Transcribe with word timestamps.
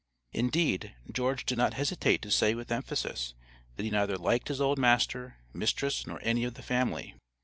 Indeed, 0.33 0.95
George 1.11 1.45
did 1.45 1.59
not 1.59 1.75
hesitate 1.75 2.23
to 2.23 2.31
say 2.31 2.55
with 2.55 2.71
emphasis, 2.71 3.35
that 3.75 3.83
he 3.83 3.91
neither 3.91 4.17
liked 4.17 4.47
his 4.47 4.59
old 4.59 4.79
master, 4.79 5.37
mistress, 5.53 6.07
nor 6.07 6.17
any 6.23 6.43
of 6.43 6.55
the 6.55 6.63
family. 6.63 7.13